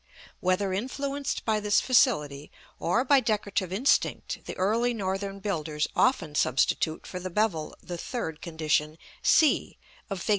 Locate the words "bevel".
7.29-7.75